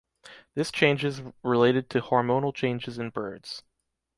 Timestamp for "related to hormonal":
1.43-2.55